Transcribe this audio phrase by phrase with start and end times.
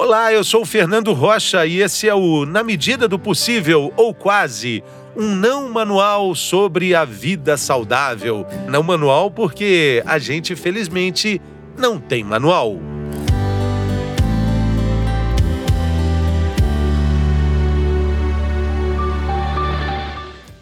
[0.00, 4.14] Olá, eu sou o Fernando Rocha e esse é o Na Medida do Possível, ou
[4.14, 4.80] quase,
[5.16, 8.46] um não manual sobre a vida saudável.
[8.68, 11.42] Não manual porque a gente, felizmente,
[11.76, 12.78] não tem manual.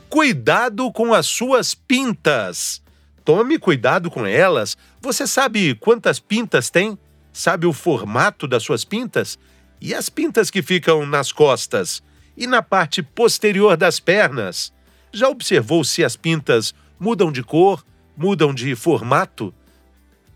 [0.09, 2.81] Cuidado com as suas pintas.
[3.23, 4.79] Tome cuidado com elas.
[4.99, 6.99] Você sabe quantas pintas tem?
[7.37, 9.39] Sabe o formato das suas pintas?
[9.79, 12.03] E as pintas que ficam nas costas?
[12.35, 14.73] E na parte posterior das pernas?
[15.13, 17.85] Já observou se as pintas mudam de cor,
[18.17, 19.53] mudam de formato?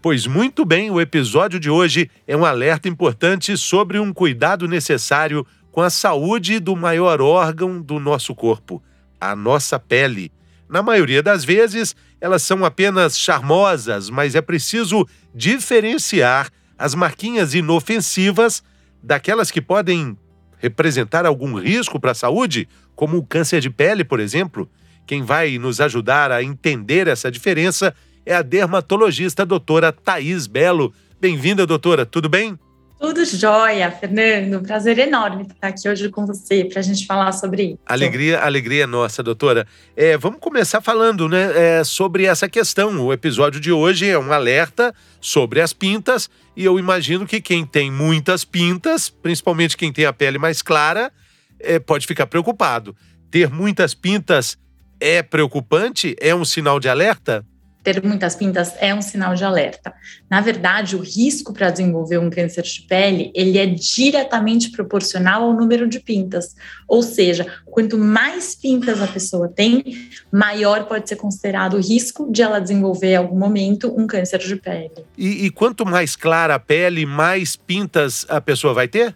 [0.02, 5.46] Pois muito bem, o episódio de hoje é um alerta importante sobre um cuidado necessário
[5.72, 8.82] com a saúde do maior órgão do nosso corpo,
[9.18, 10.30] a nossa pele.
[10.68, 16.50] Na maioria das vezes, elas são apenas charmosas, mas é preciso diferenciar
[16.80, 18.62] as marquinhas inofensivas
[19.02, 20.16] daquelas que podem
[20.56, 24.66] representar algum risco para a saúde, como o câncer de pele, por exemplo.
[25.06, 30.90] Quem vai nos ajudar a entender essa diferença é a dermatologista doutora Thaís Belo.
[31.20, 32.58] Bem-vinda, doutora, tudo bem?
[33.00, 34.60] Tudo jóia, Fernando.
[34.60, 37.78] Prazer enorme estar aqui hoje com você para a gente falar sobre isso.
[37.86, 39.66] Alegria, alegria nossa, doutora.
[39.96, 43.00] É, vamos começar falando né, é, sobre essa questão.
[43.00, 47.64] O episódio de hoje é um alerta sobre as pintas e eu imagino que quem
[47.64, 51.10] tem muitas pintas, principalmente quem tem a pele mais clara,
[51.58, 52.94] é, pode ficar preocupado.
[53.30, 54.58] Ter muitas pintas
[55.00, 56.14] é preocupante?
[56.20, 57.46] É um sinal de alerta?
[57.82, 59.92] Ter muitas pintas é um sinal de alerta.
[60.28, 65.54] Na verdade, o risco para desenvolver um câncer de pele, ele é diretamente proporcional ao
[65.54, 66.54] número de pintas.
[66.86, 72.42] Ou seja, quanto mais pintas a pessoa tem, maior pode ser considerado o risco de
[72.42, 75.04] ela desenvolver em algum momento um câncer de pele.
[75.16, 79.14] E, e quanto mais clara a pele, mais pintas a pessoa vai ter?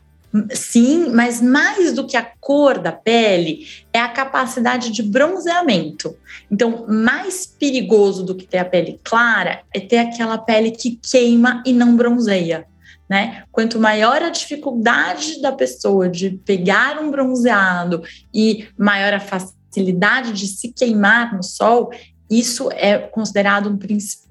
[0.51, 6.17] Sim, mas mais do que a cor da pele é a capacidade de bronzeamento.
[6.51, 11.63] Então, mais perigoso do que ter a pele clara é ter aquela pele que queima
[11.65, 12.67] e não bronzeia.
[13.09, 13.45] Né?
[13.53, 18.03] Quanto maior a dificuldade da pessoa de pegar um bronzeado
[18.33, 21.93] e maior a facilidade de se queimar no sol,
[22.29, 23.79] isso é considerado um,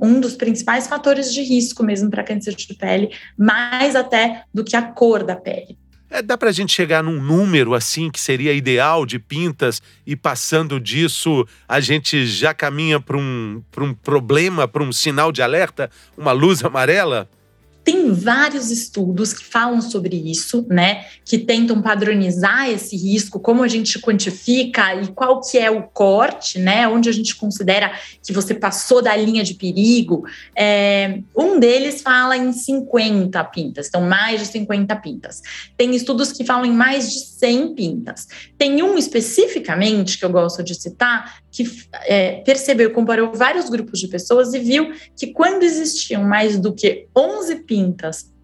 [0.06, 4.76] um, dos principais fatores de risco mesmo para câncer de pele, mais até do que
[4.76, 5.78] a cor da pele.
[6.14, 10.16] É, dá para a gente chegar num número assim que seria ideal de pintas e
[10.16, 15.90] passando disso a gente já caminha para um, um problema, para um sinal de alerta,
[16.16, 17.28] uma luz amarela?
[17.84, 21.06] Tem vários estudos que falam sobre isso, né?
[21.26, 26.60] Que tentam padronizar esse risco, como a gente quantifica e qual que é o corte,
[26.60, 26.88] né?
[26.88, 27.92] Onde a gente considera
[28.26, 30.26] que você passou da linha de perigo.
[30.58, 35.42] É, um deles fala em 50 pintas, então mais de 50 pintas.
[35.76, 38.28] Tem estudos que falam em mais de 100 pintas.
[38.58, 41.70] Tem um especificamente que eu gosto de citar que
[42.08, 47.08] é, percebeu, comparou vários grupos de pessoas e viu que quando existiam mais do que
[47.16, 47.73] 11 pintas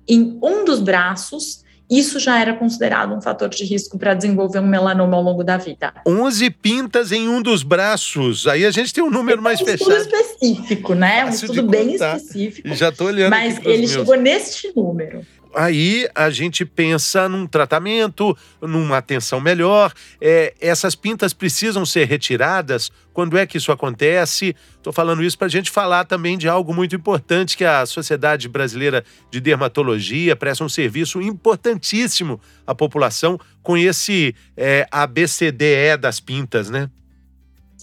[0.07, 4.67] em um dos braços, isso já era considerado um fator de risco para desenvolver um
[4.67, 5.91] melanoma ao longo da vida.
[6.05, 8.45] 11 pintas em um dos braços.
[8.45, 9.91] Aí a gente tem um número é mais um fechado.
[9.91, 11.25] Um estudo específico, né?
[11.25, 12.75] Fácil um estudo bem específico.
[12.75, 13.31] Já estou olhando.
[13.31, 13.91] Mas ele meus.
[13.91, 19.93] chegou neste número aí a gente pensa num tratamento, numa atenção melhor.
[20.21, 22.91] É, essas pintas precisam ser retiradas.
[23.13, 24.55] Quando é que isso acontece?
[24.77, 28.47] Estou falando isso para a gente falar também de algo muito importante que a Sociedade
[28.47, 36.69] Brasileira de Dermatologia presta um serviço importantíssimo à população com esse é, ABCDE das pintas,
[36.69, 36.89] né?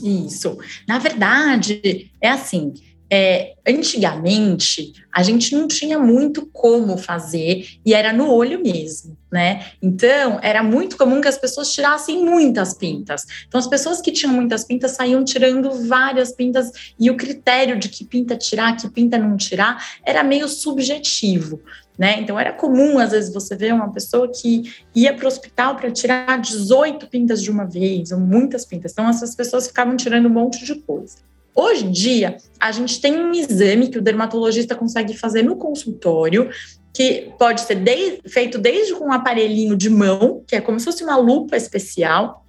[0.03, 0.59] Isso.
[0.87, 2.75] Na verdade, é assim
[3.11, 9.67] é, antigamente a gente não tinha muito como fazer e era no olho mesmo, né?
[9.81, 13.25] Então era muito comum que as pessoas tirassem muitas pintas.
[13.47, 17.89] Então as pessoas que tinham muitas pintas saíam tirando várias pintas e o critério de
[17.89, 21.61] que pinta tirar, que pinta não tirar, era meio subjetivo.
[21.99, 22.21] Né?
[22.21, 25.91] Então era comum às vezes você ver uma pessoa que ia para o hospital para
[25.91, 28.93] tirar 18 pintas de uma vez, ou muitas pintas.
[28.93, 31.17] Então essas pessoas ficavam tirando um monte de coisa.
[31.57, 36.51] Hoje em dia, a gente tem um exame que o dermatologista consegue fazer no consultório,
[36.93, 37.83] que pode ser
[38.29, 42.45] feito desde com um aparelhinho de mão, que é como se fosse uma lupa especial,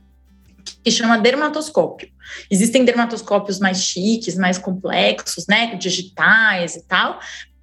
[0.83, 2.09] que chama dermatoscópio.
[2.51, 7.19] Existem dermatoscópios mais chiques, mais complexos, né, digitais e tal,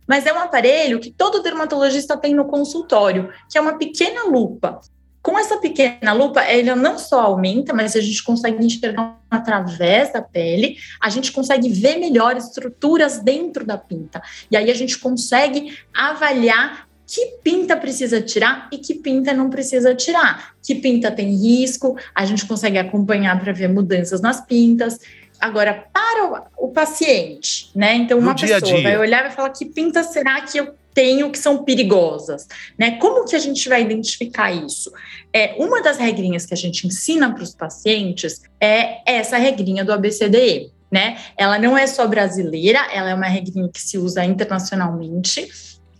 [0.08, 4.80] mas é um aparelho que todo dermatologista tem no consultório, que é uma pequena lupa
[5.24, 10.20] com essa pequena lupa, ele não só aumenta, mas a gente consegue enxergar através da
[10.20, 14.22] pele, a gente consegue ver melhor estruturas dentro da pinta.
[14.50, 19.94] E aí a gente consegue avaliar que pinta precisa tirar e que pinta não precisa
[19.94, 20.52] tirar.
[20.62, 25.00] Que pinta tem risco, a gente consegue acompanhar para ver mudanças nas pintas.
[25.40, 27.94] Agora, para o, o paciente, né?
[27.94, 31.38] Então, uma pessoa vai olhar e vai falar: que pinta será que eu tenho que
[31.38, 32.46] são perigosas,
[32.78, 32.92] né?
[32.92, 34.92] Como que a gente vai identificar isso?
[35.32, 39.92] É uma das regrinhas que a gente ensina para os pacientes é essa regrinha do
[39.92, 41.18] ABCDE, né?
[41.36, 45.48] Ela não é só brasileira, ela é uma regrinha que se usa internacionalmente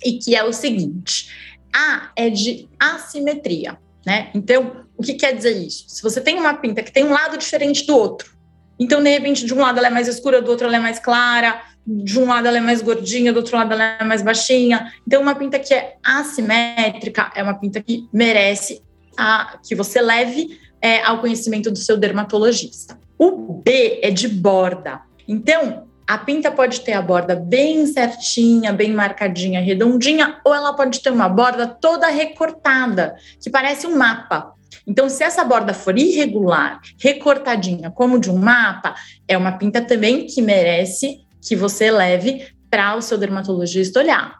[0.04, 1.28] e que é o seguinte:
[1.74, 3.76] A é de assimetria,
[4.06, 4.30] né?
[4.32, 5.86] Então, o que quer dizer isso?
[5.88, 8.32] Se você tem uma pinta que tem um lado diferente do outro,
[8.78, 11.00] então de repente de um lado ela é mais escura, do outro ela é mais
[11.00, 14.92] clara, de um lado ela é mais gordinha, do outro lado ela é mais baixinha.
[15.06, 18.82] Então, uma pinta que é assimétrica é uma pinta que merece
[19.16, 22.98] a, que você leve é, ao conhecimento do seu dermatologista.
[23.18, 25.00] O B é de borda.
[25.26, 31.00] Então, a pinta pode ter a borda bem certinha, bem marcadinha, redondinha, ou ela pode
[31.00, 34.52] ter uma borda toda recortada, que parece um mapa.
[34.86, 38.94] Então, se essa borda for irregular, recortadinha, como de um mapa,
[39.26, 44.38] é uma pinta também que merece que você leve para o seu dermatologista olhar.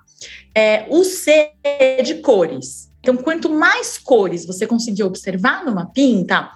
[0.54, 2.90] É, o C é de cores.
[3.00, 6.50] Então, quanto mais cores você conseguir observar numa pinta,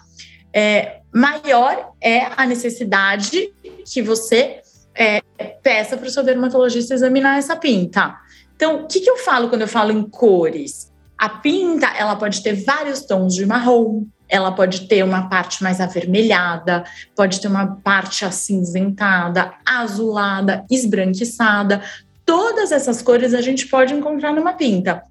[0.53, 3.53] é, maior é a necessidade
[3.85, 4.63] que você
[4.95, 5.21] é,
[5.63, 8.17] peça para o seu dermatologista examinar essa pinta.
[8.57, 10.93] Então, o que, que eu falo quando eu falo em cores?
[11.17, 15.81] A pinta, ela pode ter vários tons de marrom, ela pode ter uma parte mais
[15.81, 16.85] avermelhada,
[17.17, 21.83] pode ter uma parte acinzentada, azulada, esbranquiçada.
[22.27, 25.03] Todas essas cores a gente pode encontrar numa pinta.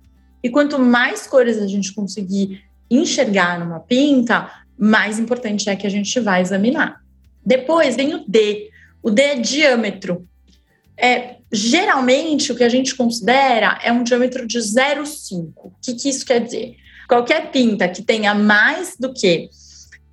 [0.44, 5.90] E quanto mais cores a gente conseguir enxergar numa pinta, mais importante é que a
[5.90, 7.02] gente vai examinar.
[7.44, 8.70] Depois vem o D.
[9.02, 10.28] O D é diâmetro.
[10.96, 15.52] É, geralmente, o que a gente considera é um diâmetro de 0,5.
[15.56, 16.76] O que, que isso quer dizer?
[17.08, 19.50] Qualquer pinta que tenha mais do que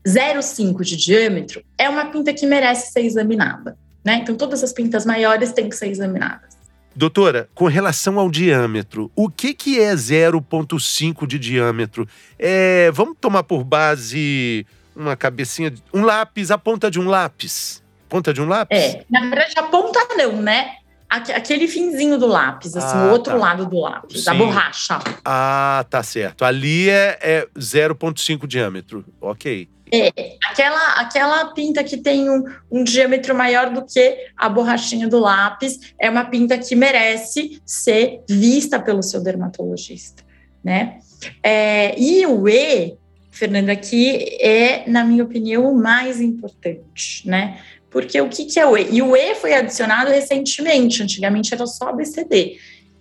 [0.06, 3.76] 0,5 de diâmetro é uma pinta que merece ser examinada.
[4.05, 4.20] Né?
[4.23, 6.55] Então, todas as pintas maiores têm que ser examinadas.
[6.94, 12.06] Doutora, com relação ao diâmetro, o que, que é 0,5 de diâmetro?
[12.38, 14.64] É, vamos tomar por base
[14.94, 17.82] uma cabecinha, um lápis, a ponta de um lápis.
[18.08, 18.79] Ponta de um lápis?
[18.79, 20.76] É, na verdade, a ponta não, né?
[21.15, 23.39] Aquele finzinho do lápis, assim, ah, o outro tá.
[23.39, 24.25] lado do lápis, Sim.
[24.25, 24.99] da borracha.
[25.25, 26.45] Ah, tá certo.
[26.45, 29.69] Ali é, é 0,5 diâmetro, ok.
[29.93, 30.11] É,
[30.51, 35.95] aquela, aquela pinta que tem um, um, diâmetro maior do que a borrachinha do lápis
[36.01, 40.25] é uma pinta que merece ser vista pelo seu dermatologista,
[40.65, 40.99] né?
[41.43, 42.97] É, e o E,
[43.31, 47.61] Fernanda, aqui é, na minha opinião, o mais importante, né?
[47.94, 48.96] Porque o que, que é o E?
[48.96, 52.58] E o E foi adicionado recentemente, antigamente era só ABCD.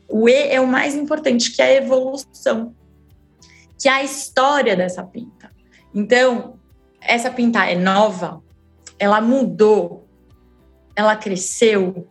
[0.07, 2.75] O E é o mais importante, que é a evolução,
[3.75, 5.51] que é a história dessa pinta.
[5.95, 6.59] Então,
[7.01, 8.39] essa pinta é nova,
[8.99, 10.07] ela mudou,
[10.95, 12.07] ela cresceu,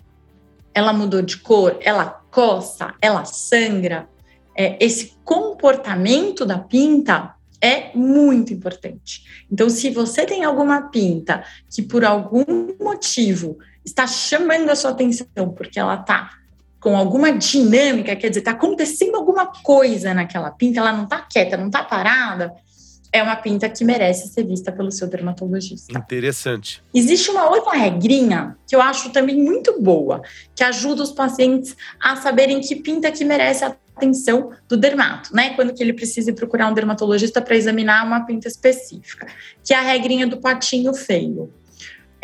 [0.75, 4.09] ela mudou de cor, ela coça, ela sangra.
[4.57, 7.32] É, esse comportamento da pinta
[7.63, 9.47] é muito importante.
[9.51, 12.45] Então, se você tem alguma pinta que por algum
[12.81, 16.33] motivo está chamando a sua atenção, porque ela está
[16.81, 21.57] com alguma dinâmica, quer dizer, está acontecendo alguma coisa naquela pinta, ela não está quieta,
[21.57, 22.53] não está parada,
[23.13, 25.97] é uma pinta que merece ser vista pelo seu dermatologista.
[25.97, 26.83] Interessante.
[26.93, 30.23] Existe uma outra regrinha que eu acho também muito boa,
[30.57, 35.55] que ajuda os pacientes a saberem que pinta que merece a atenção do dermato, né?
[35.55, 39.27] Quando que ele precisa procurar um dermatologista para examinar uma pinta específica,
[39.63, 41.53] que é a regrinha do patinho feio.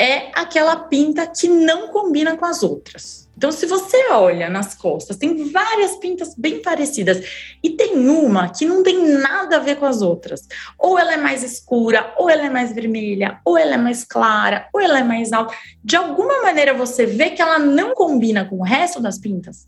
[0.00, 3.28] É aquela pinta que não combina com as outras.
[3.36, 7.24] Então, se você olha nas costas, tem várias pintas bem parecidas
[7.62, 10.42] e tem uma que não tem nada a ver com as outras.
[10.76, 14.68] Ou ela é mais escura, ou ela é mais vermelha, ou ela é mais clara,
[14.72, 15.54] ou ela é mais alta.
[15.84, 19.66] De alguma maneira você vê que ela não combina com o resto das pintas.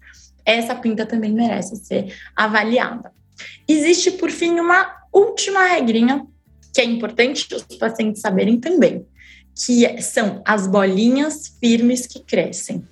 [0.51, 3.13] Essa pinta também merece ser avaliada.
[3.69, 6.27] Existe, por fim, uma última regrinha
[6.75, 9.07] que é importante os pacientes saberem também,
[9.55, 12.83] que são as bolinhas firmes que crescem.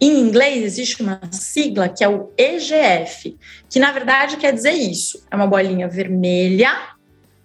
[0.00, 3.36] Em inglês existe uma sigla que é o EGF,
[3.68, 6.70] que na verdade quer dizer isso: é uma bolinha vermelha,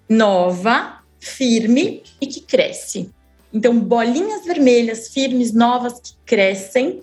[0.08, 3.10] nova, firme e que cresce.
[3.52, 7.02] Então, bolinhas vermelhas, firmes, novas que crescem,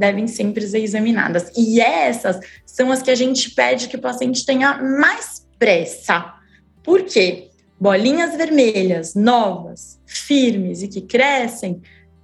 [0.00, 1.52] devem sempre ser examinadas.
[1.54, 6.34] E essas são as que a gente pede que o paciente tenha mais pressa.
[6.82, 7.50] Por quê?
[7.78, 11.82] Bolinhas vermelhas, novas, firmes e que crescem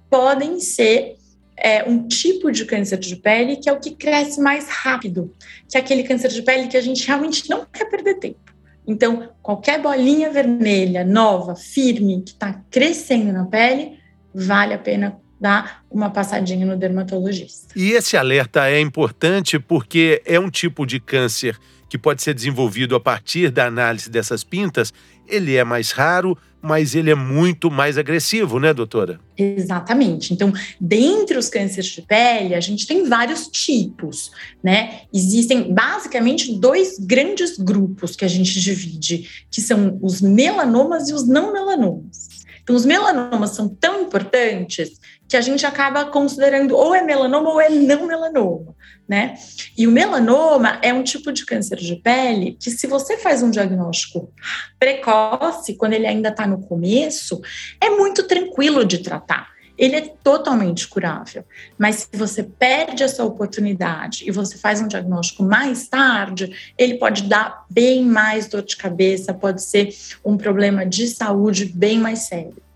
[0.09, 1.15] podem ser
[1.59, 5.33] é um tipo de câncer de pele que é o que cresce mais rápido,
[5.67, 8.39] que é aquele câncer de pele que a gente realmente não quer perder tempo.
[8.85, 13.99] Então, qualquer bolinha vermelha, nova, firme, que está crescendo na pele,
[14.33, 17.73] vale a pena dar uma passadinha no dermatologista.
[17.75, 21.57] E esse alerta é importante porque é um tipo de câncer
[21.89, 24.93] que pode ser desenvolvido a partir da análise dessas pintas,
[25.27, 29.19] ele é mais raro, mas ele é muito mais agressivo, né, doutora?
[29.37, 30.33] Exatamente.
[30.33, 30.51] Então,
[30.81, 35.01] dentre os cânceres de pele, a gente tem vários tipos, né?
[35.13, 41.27] Existem basicamente dois grandes grupos que a gente divide, que são os melanomas e os
[41.27, 42.27] não melanomas.
[42.63, 47.59] Então, os melanomas são tão importantes que a gente acaba considerando ou é melanoma ou
[47.59, 48.75] é não melanoma,
[49.07, 49.37] né?
[49.77, 53.51] E o melanoma é um tipo de câncer de pele que, se você faz um
[53.51, 54.31] diagnóstico
[54.79, 57.41] precoce, quando ele ainda está no começo,
[57.81, 61.45] é muito tranquilo de tratar ele é totalmente curável.
[61.77, 67.23] Mas se você perde essa oportunidade e você faz um diagnóstico mais tarde, ele pode
[67.23, 69.89] dar bem mais dor de cabeça, pode ser
[70.25, 72.66] um problema de saúde bem mais sério.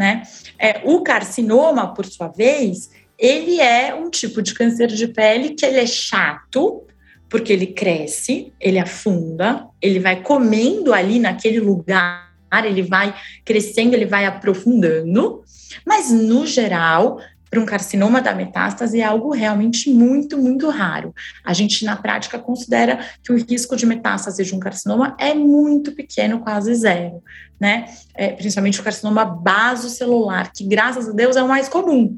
[0.00, 0.22] Né?
[0.58, 2.88] É, o carcinoma, por sua vez,
[3.18, 6.86] ele é um tipo de câncer de pele que ele é chato,
[7.28, 12.32] porque ele cresce, ele afunda, ele vai comendo ali naquele lugar,
[12.64, 13.14] ele vai
[13.44, 15.44] crescendo, ele vai aprofundando,
[15.86, 21.12] mas no geral, para um carcinoma da metástase é algo realmente muito, muito raro.
[21.44, 25.92] A gente, na prática, considera que o risco de metástase de um carcinoma é muito
[25.92, 27.22] pequeno, quase zero,
[27.58, 27.86] né?
[28.14, 32.16] É, principalmente o carcinoma basocelular, que graças a Deus é o mais comum,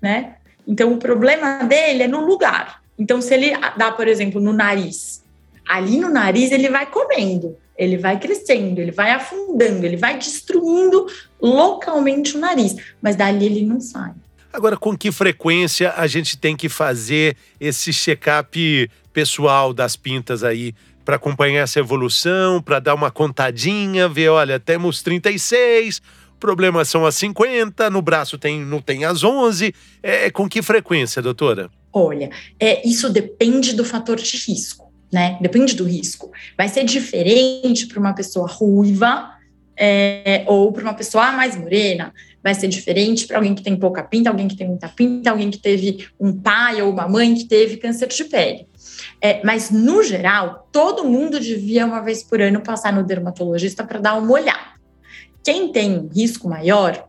[0.00, 0.36] né?
[0.66, 2.80] Então, o problema dele é no lugar.
[2.96, 5.24] Então, se ele dá, por exemplo, no nariz,
[5.68, 11.06] ali no nariz ele vai comendo ele vai crescendo, ele vai afundando, ele vai destruindo
[11.40, 14.12] localmente o nariz, mas dali ele não sai.
[14.52, 20.74] Agora, com que frequência a gente tem que fazer esse check-up pessoal das pintas aí
[21.04, 26.00] para acompanhar essa evolução, para dar uma contadinha, ver, olha, temos 36,
[26.38, 29.74] problemas são as 50, no braço tem, não tem as 11.
[30.02, 31.70] É, com que frequência, doutora?
[31.92, 35.38] Olha, é, isso depende do fator de risco né?
[35.40, 36.30] Depende do risco.
[36.56, 39.30] Vai ser diferente para uma pessoa ruiva
[39.76, 42.12] é, ou para uma pessoa mais morena.
[42.42, 45.50] Vai ser diferente para alguém que tem pouca pinta, alguém que tem muita pinta, alguém
[45.50, 48.66] que teve um pai ou uma mãe que teve câncer de pele.
[49.20, 53.98] É, mas, no geral, todo mundo devia, uma vez por ano, passar no dermatologista para
[53.98, 54.80] dar uma olhada.
[55.44, 57.08] Quem tem risco maior,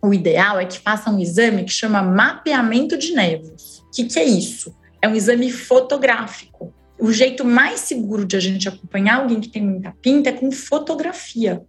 [0.00, 3.78] o ideal é que faça um exame que chama mapeamento de nervos.
[3.86, 4.74] O que, que é isso?
[5.00, 9.62] É um exame fotográfico o jeito mais seguro de a gente acompanhar alguém que tem
[9.62, 11.62] muita pinta é com fotografia.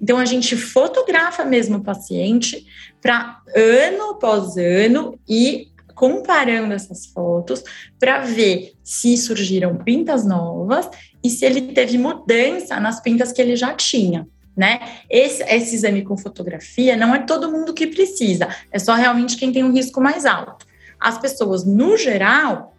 [0.00, 2.66] Então a gente fotografa mesmo o paciente
[3.00, 7.62] para ano após ano e comparando essas fotos
[7.98, 10.88] para ver se surgiram pintas novas
[11.22, 14.26] e se ele teve mudança nas pintas que ele já tinha.
[14.56, 14.80] Né?
[15.08, 19.52] Esse, esse exame com fotografia não é todo mundo que precisa, é só realmente quem
[19.52, 20.66] tem um risco mais alto.
[20.98, 22.74] As pessoas, no geral,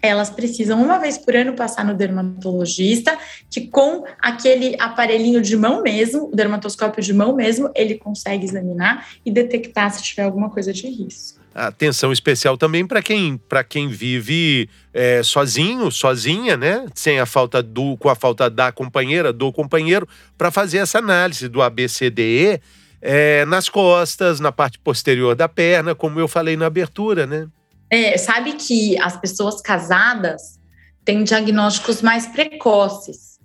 [0.00, 3.16] elas precisam uma vez por ano passar no dermatologista,
[3.50, 9.08] que com aquele aparelhinho de mão mesmo, o dermatoscópio de mão mesmo, ele consegue examinar
[9.24, 11.38] e detectar se tiver alguma coisa de risco.
[11.54, 16.86] Atenção especial também para quem, quem vive é, sozinho, sozinha, né?
[16.94, 21.48] Sem a falta do, com a falta da companheira, do companheiro, para fazer essa análise
[21.48, 22.60] do ABCDE
[23.02, 27.48] é, nas costas, na parte posterior da perna, como eu falei na abertura, né?
[27.90, 30.58] É, sabe que as pessoas casadas
[31.04, 33.38] têm diagnósticos mais precoces.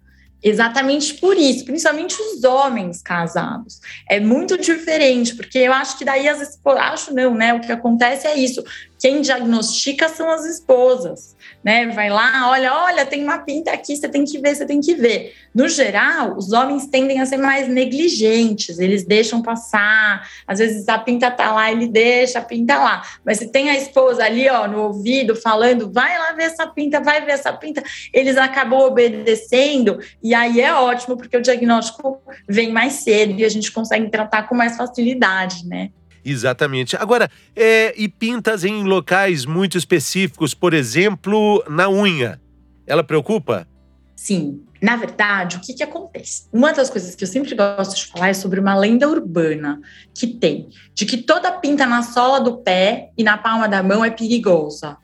[0.44, 3.80] Exatamente por isso, principalmente os homens casados.
[4.10, 6.82] É muito diferente, porque eu acho que daí as esposas.
[6.82, 7.54] Acho não, né?
[7.54, 8.62] O que acontece é isso.
[9.04, 11.88] Quem diagnostica são as esposas né?
[11.88, 14.94] Vai lá, olha, olha, tem uma pinta aqui, você tem que ver, você tem que
[14.94, 15.34] ver.
[15.56, 20.28] No geral, os homens tendem a ser mais negligentes, eles deixam passar.
[20.46, 23.02] Às vezes a pinta tá lá, ele deixa a pinta lá.
[23.24, 27.00] Mas se tem a esposa ali, ó, no ouvido, falando, vai lá ver essa pinta,
[27.00, 27.82] vai ver essa pinta,
[28.14, 33.50] eles acabam obedecendo, e aí é ótimo, porque o diagnóstico vem mais cedo e a
[33.50, 35.92] gente consegue tratar com mais facilidade, né?
[36.26, 36.96] Exatamente.
[36.96, 42.40] Agora, é, e pintas em locais muito específicos, por exemplo, na unha,
[42.88, 43.68] ela preocupa?
[44.16, 44.64] Sim.
[44.82, 46.48] Na verdade, o que, que acontece?
[46.52, 49.80] Uma das coisas que eu sempre gosto de falar é sobre uma lenda urbana
[50.14, 54.04] que tem, de que toda pinta na sola do pé e na palma da mão
[54.04, 54.98] é perigosa,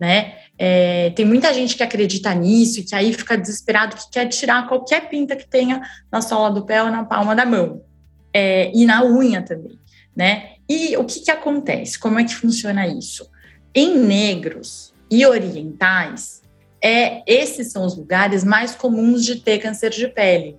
[0.00, 0.34] né?
[0.58, 4.68] É, tem muita gente que acredita nisso e que aí fica desesperado que quer tirar
[4.68, 5.80] qualquer pinta que tenha
[6.12, 7.82] na sola do pé ou na palma da mão.
[8.34, 9.78] É, e na unha também,
[10.14, 10.50] né?
[10.70, 11.98] E o que, que acontece?
[11.98, 13.28] Como é que funciona isso?
[13.74, 16.42] Em negros e orientais,
[16.80, 20.56] é, esses são os lugares mais comuns de ter câncer de pele.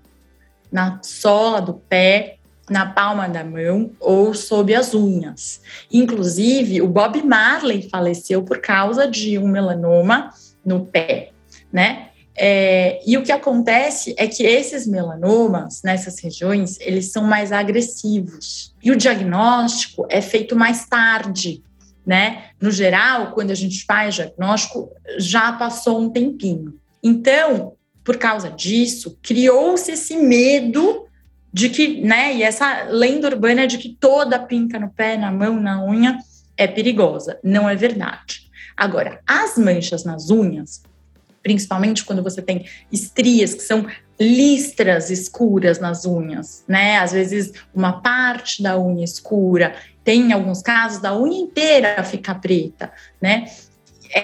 [0.69, 2.39] Na sola do pé,
[2.69, 5.61] na palma da mão ou sob as unhas.
[5.89, 10.33] Inclusive, o Bob Marley faleceu por causa de um melanoma
[10.65, 11.31] no pé,
[11.71, 12.09] né?
[12.35, 18.73] É, e o que acontece é que esses melanomas nessas regiões eles são mais agressivos
[18.81, 21.61] e o diagnóstico é feito mais tarde,
[22.05, 22.45] né?
[22.59, 26.79] No geral, quando a gente faz diagnóstico, já passou um tempinho.
[27.03, 27.73] Então,
[28.03, 31.05] por causa disso, criou-se esse medo
[31.53, 32.33] de que, né?
[32.33, 36.17] E essa lenda urbana de que toda pinta no pé, na mão, na unha
[36.55, 37.39] é perigosa.
[37.43, 38.49] Não é verdade.
[38.75, 40.81] Agora, as manchas nas unhas,
[41.41, 43.85] principalmente quando você tem estrias que são
[44.19, 46.97] listras escuras nas unhas, né?
[46.97, 52.35] Às vezes uma parte da unha escura, tem em alguns casos da unha inteira ficar
[52.35, 53.45] preta, né?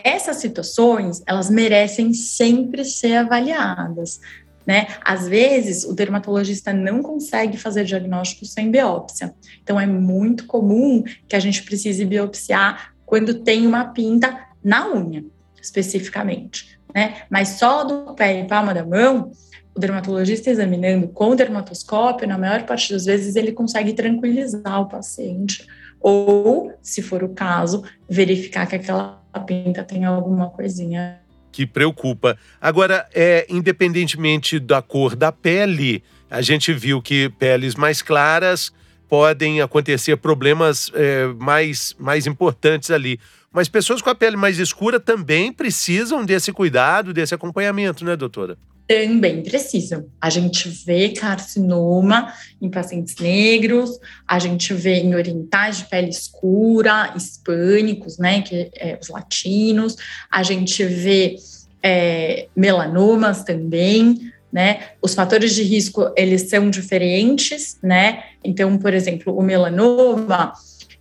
[0.03, 4.19] Essas situações, elas merecem sempre ser avaliadas.
[4.65, 4.87] Né?
[4.99, 9.33] Às vezes, o dermatologista não consegue fazer diagnóstico sem biópsia.
[9.63, 15.23] Então, é muito comum que a gente precise biopsiar quando tem uma pinta na unha,
[15.61, 16.76] especificamente.
[16.93, 17.21] Né?
[17.29, 19.31] Mas só do pé e palma da mão,
[19.75, 24.87] o dermatologista examinando com o dermatoscópio, na maior parte das vezes, ele consegue tranquilizar o
[24.87, 25.67] paciente.
[25.99, 31.19] Ou, se for o caso, verificar que aquela pinta tem alguma coisinha
[31.51, 32.37] que preocupa.
[32.61, 38.71] Agora, é, independentemente da cor da pele, a gente viu que peles mais claras
[39.09, 43.19] podem acontecer problemas é, mais, mais importantes ali.
[43.51, 48.57] Mas pessoas com a pele mais escura também precisam desse cuidado, desse acompanhamento, né, doutora?
[48.87, 50.05] Também precisam.
[50.21, 57.13] A gente vê carcinoma em pacientes negros, a gente vê em orientais de pele escura,
[57.15, 59.97] hispânicos, né, que é, os latinos,
[60.31, 61.35] a gente vê
[61.83, 64.91] é, melanomas também, né?
[65.01, 68.23] Os fatores de risco eles são diferentes, né?
[68.43, 70.53] Então, por exemplo, o melanoma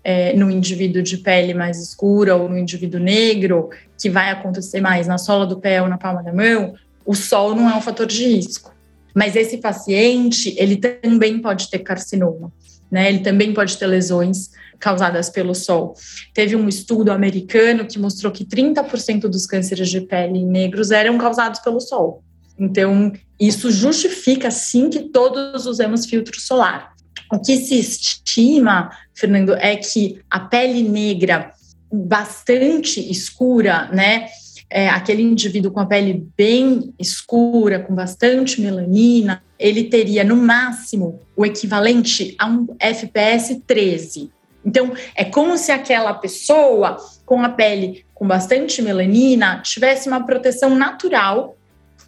[0.09, 5.09] é, no indivíduo de pele mais escura ou no indivíduo negro, que vai acontecer mais
[5.09, 8.07] na sola do pé ou na palma da mão, o sol não é um fator
[8.07, 8.73] de risco.
[9.13, 12.53] Mas esse paciente, ele também pode ter carcinoma,
[12.89, 13.09] né?
[13.09, 15.95] Ele também pode ter lesões causadas pelo sol.
[16.33, 21.59] Teve um estudo americano que mostrou que 30% dos cânceres de pele negros eram causados
[21.59, 22.23] pelo sol.
[22.57, 26.95] Então, isso justifica sim que todos usemos filtro solar.
[27.31, 31.53] O que se estima, Fernando, é que a pele negra
[31.93, 34.29] bastante escura, né?
[34.69, 41.21] É, aquele indivíduo com a pele bem escura, com bastante melanina, ele teria no máximo
[41.37, 44.31] o equivalente a um FPS 13.
[44.65, 50.75] Então, é como se aquela pessoa com a pele com bastante melanina tivesse uma proteção
[50.75, 51.57] natural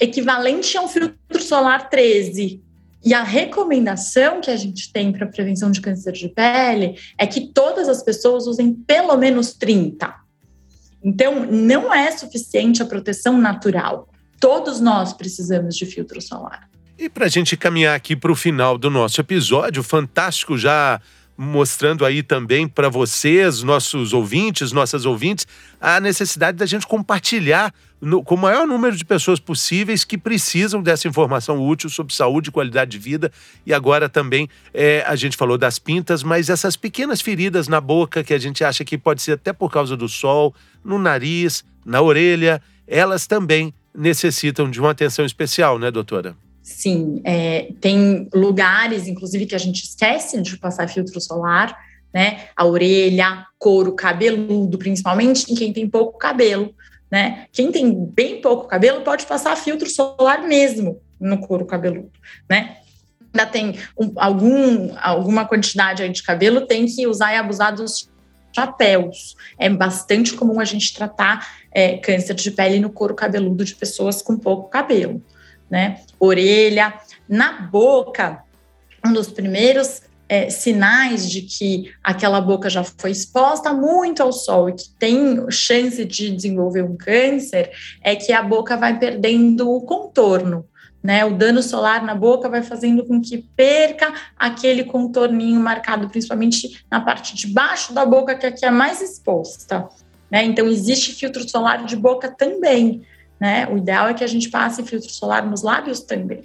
[0.01, 2.61] equivalente a um filtro solar 13.
[3.05, 7.53] E a recomendação que a gente tem para prevenção de câncer de pele é que
[7.53, 10.13] todas as pessoas usem pelo menos 30.
[11.03, 14.09] Então, não é suficiente a proteção natural.
[14.41, 16.69] Todos nós precisamos de filtro solar.
[16.99, 21.01] E para a gente caminhar aqui para o final do nosso episódio, fantástico já
[21.37, 25.47] mostrando aí também para vocês, nossos ouvintes, nossas ouvintes,
[25.81, 30.83] a necessidade da gente compartilhar no, com o maior número de pessoas possíveis que precisam
[30.83, 33.33] dessa informação útil sobre saúde e qualidade de vida.
[33.67, 38.23] E agora também é, a gente falou das pintas, mas essas pequenas feridas na boca
[38.23, 42.01] que a gente acha que pode ser até por causa do sol, no nariz, na
[42.01, 46.37] orelha, elas também necessitam de uma atenção especial, né, doutora?
[46.63, 51.77] Sim, é, tem lugares, inclusive, que a gente esquece de passar filtro solar,
[52.13, 52.49] né?
[52.55, 56.75] A orelha, couro cabeludo, principalmente em quem tem pouco cabelo,
[57.11, 57.47] né?
[57.53, 62.13] Quem tem bem pouco cabelo pode passar filtro solar mesmo no couro cabeludo,
[62.49, 62.79] né?
[63.33, 68.11] Ainda tem um, algum, alguma quantidade aí de cabelo, tem que usar e abusar dos
[68.55, 69.37] chapéus.
[69.59, 74.23] É bastante comum a gente tratar é, câncer de pele no couro cabeludo de pessoas
[74.23, 75.23] com pouco cabelo
[75.71, 76.01] né?
[76.19, 76.95] Orelha,
[77.29, 78.43] na boca,
[79.05, 84.69] um dos primeiros é, sinais de que aquela boca já foi exposta muito ao sol
[84.69, 87.71] e que tem chance de desenvolver um câncer
[88.03, 90.67] é que a boca vai perdendo o contorno.
[91.01, 96.85] Né, o dano solar na boca vai fazendo com que perca aquele contorninho marcado, principalmente
[96.91, 99.89] na parte de baixo da boca, que aqui é mais exposta.
[100.29, 100.45] Né?
[100.45, 103.03] Então, existe filtro solar de boca também.
[103.41, 103.69] Né?
[103.69, 106.43] O ideal é que a gente passe filtro solar nos lábios também.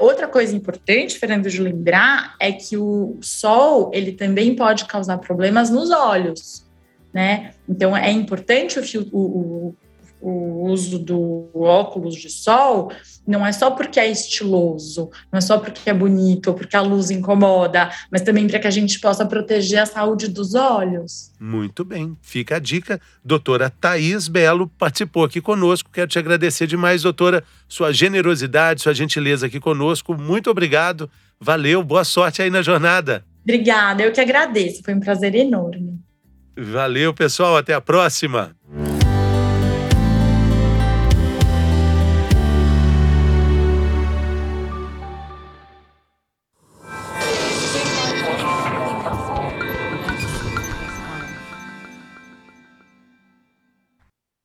[0.00, 5.70] Outra coisa importante, Fernando, de lembrar é que o sol ele também pode causar problemas
[5.70, 6.66] nos olhos,
[7.12, 7.52] né?
[7.68, 9.76] Então é importante o, o,
[10.20, 12.92] o uso do óculos de sol
[13.26, 17.10] não é só porque é estiloso, não é só porque é bonito porque a luz
[17.10, 21.30] incomoda, mas também para que a gente possa proteger a saúde dos olhos.
[21.38, 23.00] Muito bem, fica a dica.
[23.24, 25.90] Doutora Thaís Belo participou aqui conosco.
[25.92, 30.16] Quero te agradecer demais, doutora, sua generosidade, sua gentileza aqui conosco.
[30.18, 31.10] Muito obrigado.
[31.38, 33.24] Valeu, boa sorte aí na jornada.
[33.42, 34.82] Obrigada, eu que agradeço.
[34.82, 36.00] Foi um prazer enorme.
[36.56, 37.56] Valeu, pessoal.
[37.56, 38.54] Até a próxima.